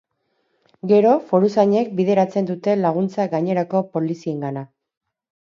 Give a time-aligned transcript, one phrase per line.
[0.91, 4.67] Gero, foruzainek bideratzen dute laguntza gainerako poliziengana.